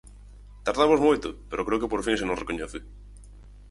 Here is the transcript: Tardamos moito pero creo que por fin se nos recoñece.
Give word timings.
Tardamos 0.65 0.99
moito 1.07 1.27
pero 1.49 1.65
creo 1.67 1.81
que 1.81 1.91
por 1.91 2.01
fin 2.05 2.15
se 2.19 2.27
nos 2.27 2.39
recoñece. 2.41 2.79